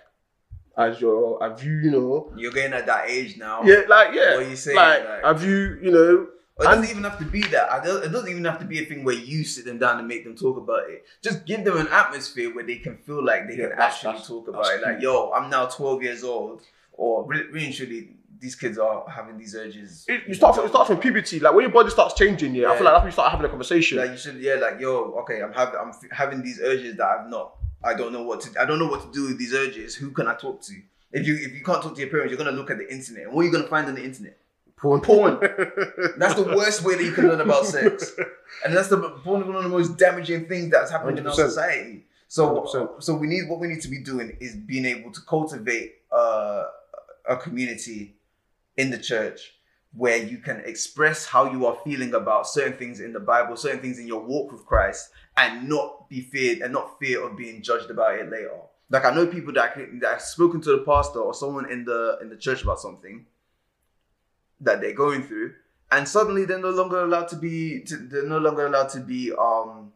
[0.77, 3.63] as your, have you, you know, You're getting at that age now.
[3.65, 6.27] yeah, like yeah, What you saying, like, like- have you, you know,
[6.61, 7.87] it doesn't even have to be that.
[7.87, 10.25] It doesn't even have to be a thing where you sit them down and make
[10.25, 11.05] them talk about it.
[11.23, 14.47] Just give them an atmosphere where they can feel like they Yeah, can actually talk
[14.47, 14.83] about it.
[14.83, 16.61] Like, yo, I'm now 12 years old,
[16.93, 20.05] or really, really these kids are having these urges.
[20.09, 21.41] It, you start from, it starts from puberty.
[21.41, 23.47] Like when your body starts changing, yeah, I feel like that's when you start having
[23.47, 23.99] a conversation.
[23.99, 27.07] Like you should, yeah, like yo, okay, I'm having, I'm f- having these urges that
[27.07, 29.55] I've not, I don't know what to, I don't know what to do with these
[29.55, 29.95] urges.
[29.95, 30.75] Who can I talk to?
[31.13, 33.25] If you if you can't talk to your parents, you're gonna look at the internet.
[33.25, 34.39] And what are you gonna find on the internet?
[34.81, 35.01] porn.
[35.01, 35.39] Porn.
[36.17, 38.13] That's the worst way that you can learn about sex,
[38.65, 41.35] and that's the porn is one of the most damaging things that's happening in our
[41.35, 42.05] society.
[42.29, 43.03] So, 100%.
[43.03, 46.65] so we need what we need to be doing is being able to cultivate uh,
[47.29, 48.15] a community
[48.81, 49.53] in the church
[49.93, 53.81] where you can express how you are feeling about certain things in the Bible, certain
[53.81, 57.61] things in your walk with Christ, and not be feared and not fear of being
[57.61, 58.57] judged about it later.
[58.89, 61.85] Like I know people that can, that have spoken to the pastor or someone in
[61.85, 63.27] the in the church about something
[64.61, 65.55] that they're going through,
[65.91, 69.33] and suddenly they're no longer allowed to be to, they're no longer allowed to be
[69.33, 69.93] um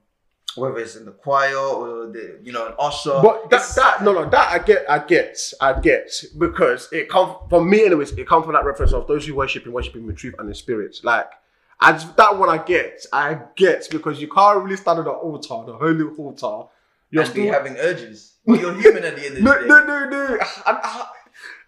[0.57, 3.19] whether it's in the choir or the you know an usher.
[3.23, 7.35] But that, that no no that I get I get I get because it comes
[7.49, 8.13] from me anyways.
[8.13, 10.55] It comes from that reference of those who worship and worshiping with truth and in
[10.55, 10.97] spirit.
[11.03, 11.31] Like
[11.81, 15.11] I just, that one I get I get because you can't really stand on the
[15.11, 16.69] altar, the holy altar.
[17.11, 18.35] You're still having urges.
[18.45, 19.67] Well, you're human at the end of the day.
[19.67, 20.39] no no no.
[20.41, 21.07] I, I, uh,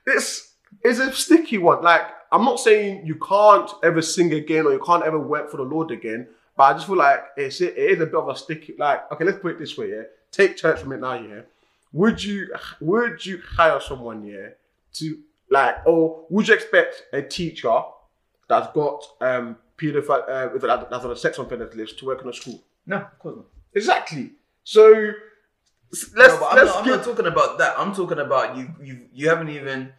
[0.07, 1.83] it's it's a sticky one.
[1.83, 5.57] Like I'm not saying you can't ever sing again or you can't ever work for
[5.57, 6.29] the Lord again.
[6.57, 8.75] But I just feel like it's it is a bit of a sticky.
[8.79, 9.91] Like okay, let's put it this way.
[9.91, 11.15] Yeah, take church from it now.
[11.15, 11.43] Yeah,
[11.93, 12.49] would you
[12.81, 14.49] would you hire someone yeah
[14.95, 15.19] to
[15.51, 17.79] like or would you expect a teacher
[18.49, 22.29] that's got um pedophile uh, that- that's on a sex offenders list to work in
[22.29, 22.63] a school?
[22.87, 23.47] No, of course not.
[23.75, 24.33] Exactly.
[24.65, 25.13] So
[25.91, 27.75] let's no, but I'm, let's not, I'm give not talking about that.
[27.79, 28.69] I'm talking about you.
[28.83, 29.93] You you haven't even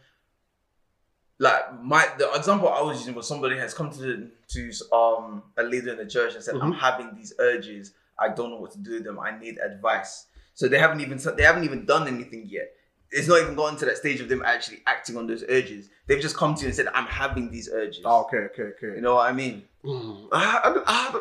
[1.38, 5.42] like my the example I was using was somebody has come to the, to um
[5.56, 6.78] a leader in the church and said I'm Mhm.
[6.78, 7.92] having these urges.
[8.18, 9.18] I don't know what to do with them.
[9.20, 10.26] I need advice.
[10.54, 12.74] So they haven't even they haven't even done anything yet.
[13.10, 15.88] It's not even gotten to that stage of them actually acting on those urges.
[16.06, 18.02] They've just come to you and said I'm having these urges.
[18.04, 18.96] Oh, okay, okay, okay.
[18.96, 19.62] You know what I mean?
[19.84, 20.28] Mm.
[20.32, 21.20] I, I, I,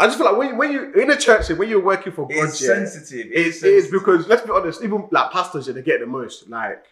[0.00, 2.26] I just feel like when, you- when you in a church, when you're working for
[2.28, 3.26] God, It's yeah, sensitive.
[3.32, 3.92] it It's is sensitive.
[3.92, 6.48] because let's be honest, even like pastors, yeah, they get the most.
[6.50, 6.84] Like,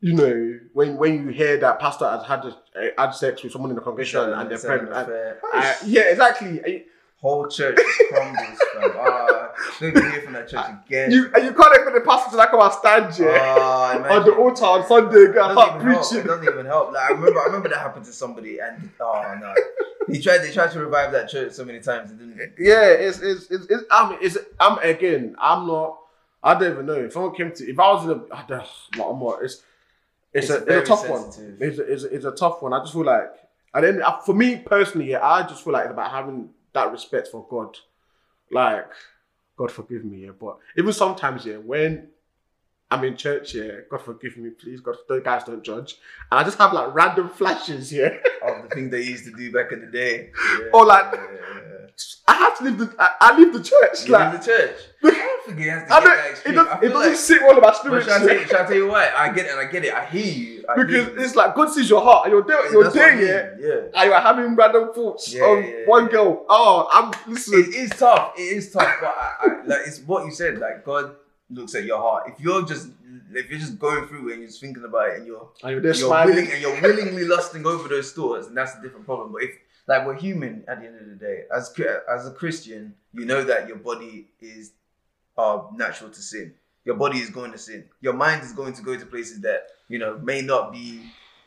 [0.00, 3.70] you know, when when you hear that pastor has had a, had sex with someone
[3.70, 6.84] in the congregation It's and they're pregnant, and- uh, yeah, exactly.
[7.20, 7.76] whole church
[8.10, 8.92] crumbles, fam.
[8.96, 11.10] Ah, don't hear from that church again.
[11.10, 14.24] You and you can't expect the pastor to like come and stand yeah Ah, on
[14.24, 16.12] the altar on Sunday, start even help.
[16.12, 16.92] It doesn't even help.
[16.92, 19.52] Like I remember, I remember that happened to somebody, and oh no,
[20.06, 20.38] he tried.
[20.38, 22.12] They tried to revive that church so many times.
[22.12, 22.52] It didn't.
[22.56, 25.34] Yeah, it's it's it's, it's I'm it's I'm again.
[25.40, 25.98] I'm not.
[26.40, 28.22] I don't even know if someone came to if I was in a.
[28.32, 28.58] I don't,
[28.96, 29.60] like, I'm not, it's
[30.32, 31.22] it's, It's a it's very a tough one.
[31.60, 32.72] It's a, it's, a, it's a tough one.
[32.72, 33.30] I just feel like
[33.74, 36.90] and then uh, for me personally, yeah, I just feel like it's about having that
[36.90, 37.76] respect for God.
[38.50, 38.86] Like,
[39.56, 42.08] God forgive me, yeah, but even sometimes, yeah, when
[42.90, 45.96] I'm in church, yeah, God forgive me, please, God, those guys don't judge,
[46.32, 48.16] and I just have like random flashes, yeah.
[48.42, 50.30] Of the thing they used to do back in the day.
[50.60, 51.88] Yeah, Or like- yeah.
[52.28, 54.32] I have to leave the I, I leave the church, You like.
[54.34, 54.76] in the church.
[55.48, 57.54] I don't think it has to I get it, does, it doesn't like- sit well
[57.54, 58.04] with my spirit.
[58.04, 59.10] shall I, tell you, shall I tell you why?
[59.16, 59.94] I get it I get it.
[59.94, 60.64] I hear you.
[60.68, 61.24] I because hear you.
[61.24, 63.66] it's like God sees your heart and you're there, you're That's what I there, mean,
[63.66, 64.00] yeah, yeah.
[64.02, 66.10] and you're having random thoughts Yeah, of yeah, one yeah.
[66.12, 66.46] girl.
[66.48, 67.64] Oh, I'm listening.
[67.68, 68.32] It is tough.
[68.38, 70.58] It is tough, but I, I, like it's what you said.
[70.58, 71.16] Like God
[71.50, 72.24] looks at your heart.
[72.32, 72.88] If you're just
[73.32, 75.82] if you're just going through it and you're just thinking about it and you're and
[75.82, 79.32] you're you're willing and you're willingly lusting over those thoughts, and that's a different problem.
[79.32, 79.50] But if
[79.86, 81.72] like we're human at the end of the day, as
[82.12, 84.72] as a Christian, you know that your body is
[85.38, 86.52] uh, natural to sin.
[86.84, 87.84] Your body is going to sin.
[88.00, 91.00] Your mind is going to go to places that you know may not be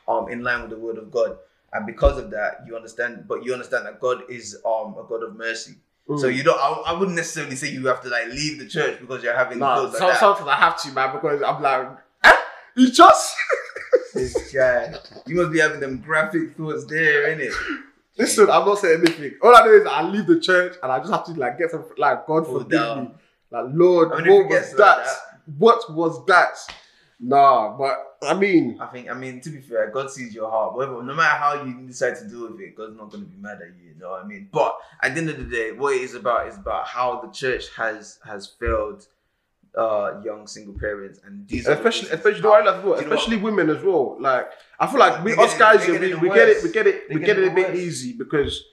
[0.08, 1.38] um in line with the word of God.
[1.74, 5.24] And because of that, you understand, but you understand that God is um a God
[5.24, 5.76] of mercy.
[6.10, 6.20] Mm.
[6.20, 6.60] So you don't.
[6.60, 9.60] I, I wouldn't necessarily say you have to like leave the church because you're having
[9.60, 10.20] Nah, like some, that.
[10.20, 11.88] sometimes I have to, man, because I'm like,
[12.24, 12.32] eh?
[12.76, 13.36] you just
[14.14, 14.94] This guy,
[15.26, 17.54] you must be having them graphic thoughts there, innit?
[18.18, 18.50] listen.
[18.50, 19.36] I'm not saying anything.
[19.42, 21.72] All I know is I leave the church and I just have to like get
[21.72, 23.04] some like God forgive down.
[23.06, 23.12] me.
[23.52, 25.06] Like Lord, I mean, what was like that?
[25.06, 25.18] that-
[25.58, 26.58] What was that?
[27.20, 29.10] Nah, but I mean, I think.
[29.10, 30.76] I mean, to be fair, God sees your heart.
[30.76, 33.38] Whatever, no matter how you decide to deal with it, God's not going to be
[33.38, 33.90] mad at you.
[33.94, 34.50] You know what I mean?
[34.52, 37.32] But at the end of the day, what it is about is about how the
[37.32, 39.06] church has has failed
[39.78, 43.02] uh young single parents, and these the especially especially the well, Do you know what-
[43.02, 44.18] especially women as well.
[44.20, 47.20] Like I feel like we us guys, we, we get it, we get it, we
[47.20, 47.80] get it a bit worst.
[47.82, 48.64] easy because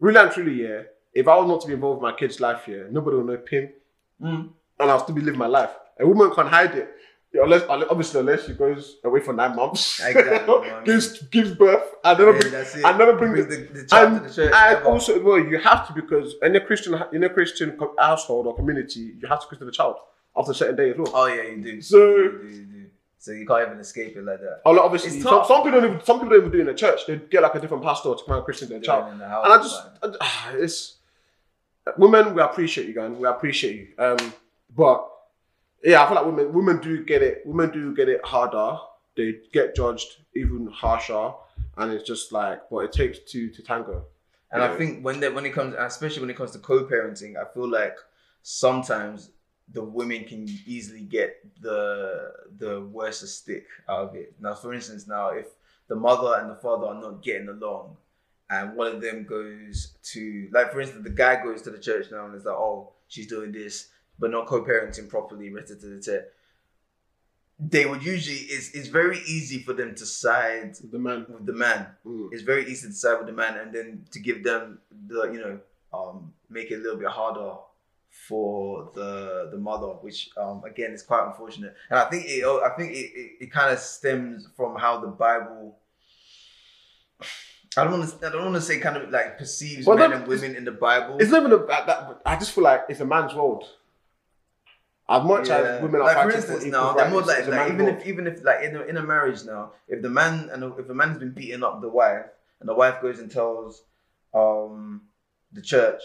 [0.00, 0.82] really and truly, yeah.
[1.14, 3.36] If I was not to be involved in my kid's life, yeah, nobody will know
[3.38, 3.70] Pim,
[4.20, 4.50] Mm.
[4.80, 5.70] and I'll still be living my life.
[6.00, 6.94] A woman can't hide it.
[7.32, 12.18] Yeah, unless, obviously, unless she goes away for nine months, Exactly, gives gives birth, and
[12.18, 14.54] never Yeah, bring, and never bring, the, the, the child and, to the church.
[14.56, 18.56] and also, well, you have to because in a Christian in a Christian household or
[18.56, 19.96] community, you have to christen the child
[20.36, 21.10] after a certain day as well.
[21.14, 21.82] oh yeah, you do.
[21.82, 22.86] So- you do, you do.
[23.18, 24.62] so you can't even escape it like that.
[24.64, 26.74] Oh, obviously, some, some people don't even some people don't even do it in the
[26.74, 27.00] church.
[27.06, 29.02] They get like a different pastor to come and christen their child.
[29.04, 29.76] Doing it in the house, And I just.
[30.02, 30.94] I- ah, it's
[31.96, 32.34] women.
[32.34, 33.10] We appreciate you, guys.
[33.10, 33.88] We appreciate you.
[34.04, 34.32] Um,
[34.74, 35.08] but
[35.82, 37.42] yeah, I feel like women, women do get it.
[37.46, 38.78] Women do get it harder.
[39.16, 41.32] They get judged even harsher,
[41.76, 44.04] and it's just like, but it takes two to tango.
[44.52, 44.72] And Yeah.
[44.72, 47.68] I think when they, when it comes, especially when it comes to co-parenting, I feel
[47.68, 47.96] like
[48.42, 49.30] sometimes
[49.72, 54.34] the women can easily get the the worst stick out of it.
[54.40, 55.46] Now, for instance, now if
[55.88, 57.96] the mother and the father are not getting along,
[58.50, 62.06] and one of them goes to, like for instance, the guy goes to the church
[62.10, 66.00] now and is like, oh, she's doing this, but not co-parenting properly, rest to the
[66.00, 66.34] tip.
[67.60, 71.26] They would usually it's it's very easy for them to side The man.
[71.28, 72.28] with the man Mm.
[72.32, 75.40] it's very easy to side with the man and then to give them the you
[75.40, 75.58] know
[75.92, 77.54] um make it a little bit harder
[78.28, 82.70] for the the mother which um again is quite unfortunate and i think it i
[82.76, 85.76] think it it, it kind of stems from how the bible
[87.78, 88.26] I don't want to.
[88.26, 90.64] I don't want to say kind of like perceives Well, men that- and women in
[90.64, 91.16] the Bible.
[91.20, 92.20] It's not even about that.
[92.26, 93.64] I just feel like it's a man's world.
[95.10, 97.86] As much as women are like for instance for now they're more like, like even
[97.86, 97.98] world.
[97.98, 100.86] if even if like in a, in a marriage now if the man and if
[100.90, 102.26] a man's been beating up the wife
[102.60, 103.84] and the wife goes and tells
[104.34, 105.00] um
[105.54, 106.02] the church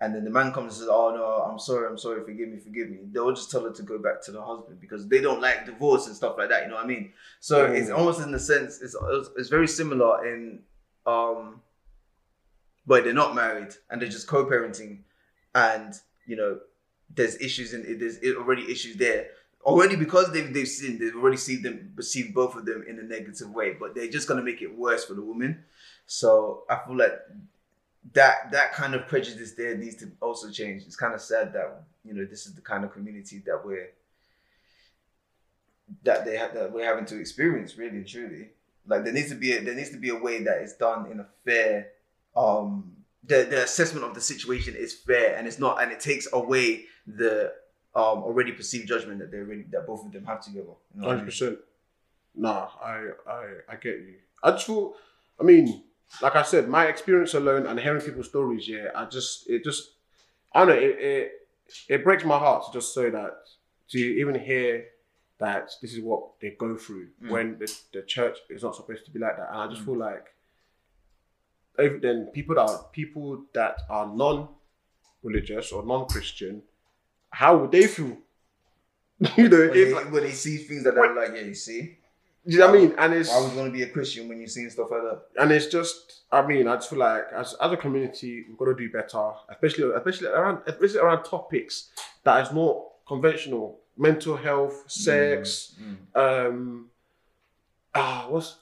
[0.00, 2.58] and then the man comes and says oh no I'm sorry I'm sorry forgive me
[2.58, 5.40] forgive me they'll just tell her to go back to the husband because they don't
[5.40, 7.98] like divorce and stuff like that you know what I mean so it's Mm.
[7.98, 10.60] almost in the sense it's it's, it's very similar in
[11.06, 11.60] um
[12.86, 14.98] but they're not married and they're just co-parenting
[15.54, 15.94] and
[16.26, 16.58] you know
[17.14, 19.28] there's issues in there's already issues there.
[19.62, 23.02] Already because they've they've seen they've already seen them perceive both of them in a
[23.02, 25.64] negative way but they're just gonna make it worse for the woman.
[26.06, 27.18] So i feel like
[28.12, 30.82] that that kind of prejudice there needs to also change.
[30.82, 33.90] It's kind of sad that you know this is the kind of community that we're
[36.02, 38.48] that they have that we're having to experience really and truly
[38.86, 41.10] like there needs to be a, there needs to be a way that it's done
[41.10, 41.88] in a fair
[42.36, 42.92] um
[43.26, 46.84] the, the assessment of the situation is fair and it's not and it takes away
[47.06, 47.52] the
[47.94, 50.74] um already perceived judgment that they already that both of them have together.
[50.94, 51.58] You know what I Hundred mean?
[52.34, 54.16] Nah, I, I, I get you.
[54.42, 54.94] I just feel.
[55.40, 55.84] I mean,
[56.20, 58.68] like I said, my experience alone and hearing people's stories.
[58.68, 59.90] Yeah, I just, it just,
[60.52, 60.74] I don't know.
[60.74, 61.32] It, it,
[61.88, 63.34] it breaks my heart to just say that
[63.90, 64.86] to even hear
[65.38, 67.30] that this is what they go through Mm.
[67.30, 69.86] when the, the church is not supposed to be like that, and I just Mm.
[69.86, 70.26] feel like.
[71.82, 76.62] Even then, people that are people that are non-religious or non-Christian,
[77.30, 78.16] how would they feel?
[79.36, 81.54] you know, When if they, like, when they see things that they're like, yeah, you
[81.54, 81.98] see,
[82.46, 82.94] do you know what I mean?
[82.98, 85.22] And it's you want to be a Christian when you're seeing stuff like that?
[85.42, 88.66] and it's just I mean I just feel like as, as a community we've got
[88.66, 91.90] to do better, especially especially around especially around topics
[92.22, 92.76] that is not
[93.08, 95.96] conventional, mental health, sex, Mm.
[96.48, 96.90] um,
[97.94, 98.56] ah, what's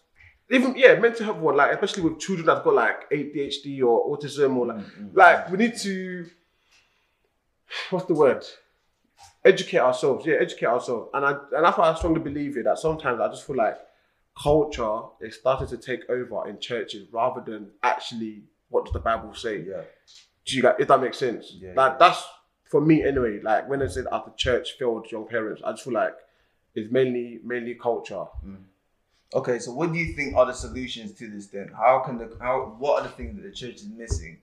[0.50, 4.56] even yeah mental health one like especially with children that've got like ADHD or autism
[4.56, 5.16] or like Mm, mm.
[5.16, 6.26] like we need to
[7.90, 8.44] what's the word
[9.44, 12.78] educate ourselves yeah educate ourselves and i and that's why i strongly believe it that
[12.78, 13.78] sometimes i just feel like
[14.40, 19.32] culture is starting to take over in churches rather than actually what does the bible
[19.34, 19.80] say yeah,
[20.44, 21.96] do you get if that makes sense Yeah, like yeah.
[21.98, 22.22] that's
[22.72, 25.84] for me anyway like when i said at the church failed young parents i just
[25.84, 26.14] feel like
[26.74, 28.24] it's mainly mainly culture
[29.34, 31.68] Okay, so what do you think are the solutions to this then?
[31.74, 34.36] How can the how what are the things that the church is missing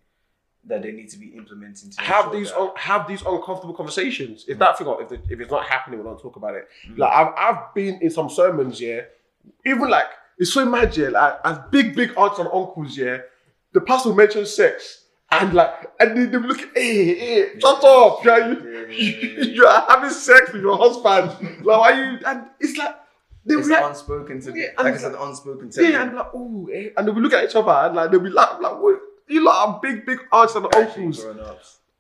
[0.66, 4.46] that they need to be implementing to have these un- have these uncomfortable conversations.
[4.48, 4.60] If Mm.
[4.60, 6.68] that thing, if, the, if it's not happening, we don't talk about it.
[6.90, 6.98] Mm.
[6.98, 9.02] Like I've, I've been in some sermons, yeah.
[9.64, 10.08] Even like
[10.40, 11.10] it's so yeah.
[11.10, 13.18] Like as big big aunts and uncles, yeah.
[13.74, 18.24] The pastor mentioned sex and like and they, they look, hey, hey, shut up.
[18.24, 19.44] You, yeah, yeah, yeah.
[19.46, 21.64] you are having sex with your husband.
[21.66, 22.20] like why you?
[22.26, 22.96] And it's like
[23.46, 23.86] they it's react.
[23.90, 25.96] unspoken to Yeah, like I said, an unspoken Yeah, technique.
[25.96, 28.30] and like, oh, eh, and they'll be looking at each other and like they'll be
[28.30, 29.00] like, like, what?
[29.28, 31.24] You lot are big, big aunts and uncles.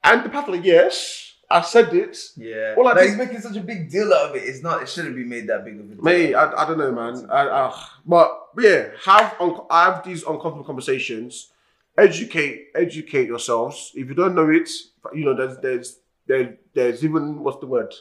[0.04, 2.18] And the pastor, like, yes, I said it.
[2.36, 2.74] Yeah.
[2.76, 4.44] Well, I like, he's making such a big deal out of it.
[4.44, 4.82] It's not.
[4.82, 6.04] It shouldn't be made that big of a deal.
[6.04, 7.30] Mate, I, I don't know, man.
[7.30, 11.52] I, I, but yeah, have un- have these uncomfortable conversations.
[12.00, 13.92] Educate, educate yourselves.
[13.96, 14.70] If you don't know it,
[15.14, 17.94] you know there's there's there, there's even what's the word,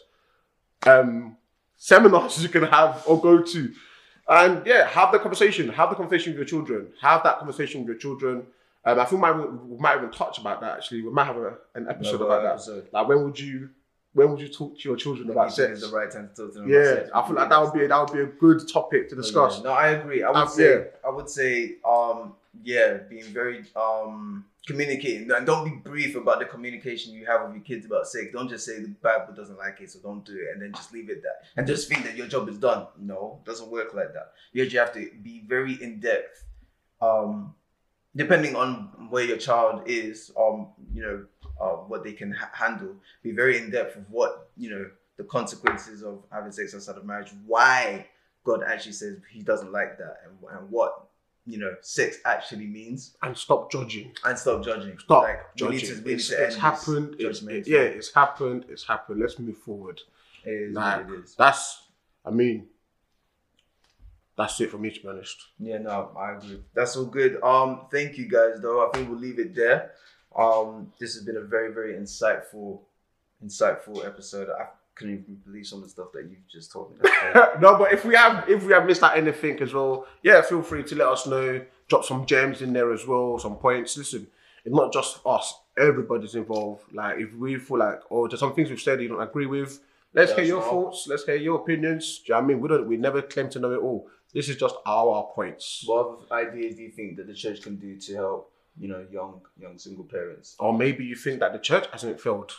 [0.87, 1.37] um,
[1.77, 3.73] seminars you can have or go to,
[4.29, 5.69] and yeah, have the conversation.
[5.71, 6.89] Have the conversation with your children.
[7.01, 8.47] Have that conversation with your children.
[8.85, 10.77] Um, I think we might, we might even touch about that.
[10.77, 12.53] Actually, we might have a, an episode about that.
[12.53, 12.89] episode.
[12.93, 13.71] Like when would you
[14.19, 15.81] when would you talk to your children about sex?
[15.81, 16.71] the right time to talk to them.
[16.71, 17.09] about Yeah.
[17.15, 19.57] I feel like that would be that would be a good topic to But discuss.
[19.59, 20.23] yeah, no, I agree.
[20.23, 20.85] I would Um, say, yeah.
[21.09, 26.45] I would say, um, yeah, being very um communicating and don't be brief about the
[26.45, 28.25] communication you have with your kids about sex.
[28.37, 30.93] Don't just say the Bible doesn't like it, so don't do it, and then just
[30.93, 32.87] leave it there and just think that your job is done.
[32.99, 34.33] No, it doesn't work like that.
[34.53, 36.45] You actually have to be very in depth.
[37.01, 37.55] Um,
[38.17, 38.69] depending on
[39.11, 41.25] where your child is, um, you know,
[41.61, 42.95] uh, what they can ha- handle.
[43.23, 47.05] Be very in depth of what you know the consequences of having sex outside of
[47.05, 47.31] marriage.
[47.47, 48.07] Why
[48.45, 51.05] God actually says He doesn't like that, and, and what
[51.47, 54.13] you know sex actually means, And stop judging.
[54.25, 54.99] and stop judging.
[54.99, 55.79] Stop Like, judging.
[56.05, 57.17] to, it's it's happened.
[57.19, 57.67] It's, judgment.
[57.67, 58.67] yeah, it's happened.
[58.69, 59.21] It's happened.
[59.21, 60.01] Let's move forward.
[60.45, 61.35] it is Like, it is.
[61.37, 61.83] That's.
[62.25, 62.67] I mean.
[64.37, 65.37] That's it for me, to be honest.
[65.59, 66.63] Yeah, no, I agree.
[66.73, 67.43] That's all good.
[67.43, 68.87] Um, thank you guys, though.
[68.87, 69.93] I think we'll leave it there.
[70.37, 72.81] Um, this has been a very, very insightful,
[73.45, 74.49] insightful episode.
[74.51, 77.11] I couldn't even believe some of the stuff that you've just told me.
[77.61, 80.63] No, but if we have if we have missed out anything as well, yeah, feel
[80.63, 81.65] free to let us know.
[81.89, 83.97] Drop some gems in there as well, some points.
[83.97, 84.27] Listen,
[84.65, 86.83] it's not just us; everybody's involved.
[86.93, 89.81] Like if we feel like, oh, there's some things we've said you don't agree with,
[90.13, 91.07] let's Let hear your thoughts.
[91.09, 92.19] Let's hear your opinions.
[92.19, 92.61] Do you know what I mean?
[92.61, 92.89] We don't.
[92.89, 94.09] We never claim to know it all.
[94.35, 95.85] This is just our points.
[95.87, 99.05] what other ideas do you think that the church can do to help, you know,
[99.11, 100.57] young, young single parents?
[100.59, 102.53] Or maybe you think that the church hasn't failed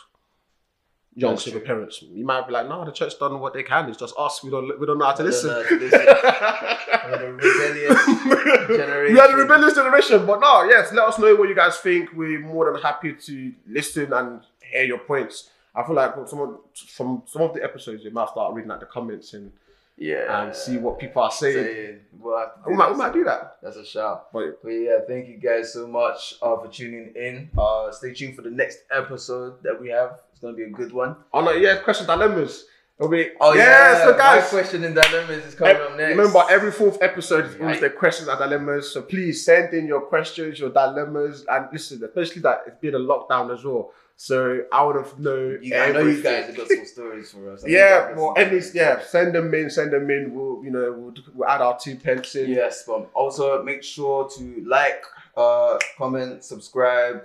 [1.14, 1.66] young That's single true.
[1.66, 2.02] parents.
[2.02, 3.88] You might be like, no, the church done what they can.
[3.88, 4.42] It's just us.
[4.44, 4.78] We don't.
[4.78, 5.50] We don't know how to We don't listen.
[5.50, 6.00] know how to listen.
[7.10, 9.14] We're the rebellious generation.
[9.14, 12.10] We are the rebellious generation, but no, yes, let us know what you guys think.
[12.14, 15.50] We're more than happy to listen and hear your points.
[15.74, 18.70] I feel like from some of, from some of the episodes, you might start reading
[18.70, 19.52] out the comments and,
[20.00, 20.42] Yeah.
[20.42, 21.54] and see what people are saying.
[21.54, 22.00] saying.
[22.18, 23.58] We'll have to do We might, we might do that.
[23.62, 24.32] That's a shout.
[24.32, 27.50] But But yeah, thank you guys so much uh, for tuning in.
[27.56, 30.20] Uh, stay tuned for the next episode that we have.
[30.32, 31.16] It's gonna be a good one.
[31.32, 32.64] oh no, yeah, question dilemmas.
[32.98, 34.48] It'll be Oh yeah, yeah, so guys.
[34.50, 36.16] question and dilemmas is coming ev- up next.
[36.18, 38.92] Remember, every fourth episode is always the questions and dilemmas.
[38.92, 42.98] So please send in your questions, your dilemmas, and listen, especially that it's been a
[42.98, 43.92] lockdown as well.
[44.22, 45.58] So I want to know.
[45.62, 47.64] you, I know you guys have got some stories for us.
[47.64, 50.34] I Yeah, well, at least, yeah, send them in, send them in.
[50.34, 52.50] We'll, you know, we'll, we'll add our two pence in.
[52.50, 55.02] Yes, but also make sure to like,
[55.38, 57.22] uh, comment, subscribe,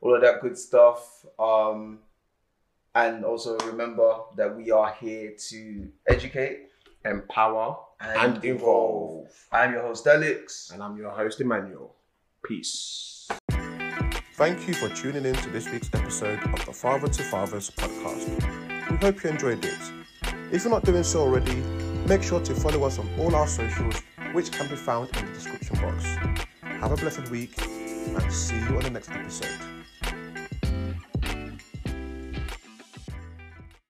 [0.00, 1.26] all of that good stuff.
[1.38, 1.98] Um,
[2.94, 6.70] and also remember that we are here to educate
[7.04, 9.28] Empower and, and involve.
[9.52, 10.70] I'm your host Alex.
[10.72, 11.94] And I'm your host, Emmanuel.
[12.42, 13.11] Peace.
[14.42, 18.90] Thank you for tuning in to this week's episode of the Father to Fathers podcast.
[18.90, 19.78] We hope you enjoyed it.
[20.50, 21.54] If you're not doing so already,
[22.08, 24.02] make sure to follow us on all our socials,
[24.32, 26.04] which can be found in the description box.
[26.64, 29.71] Have a blessed week and see you on the next episode.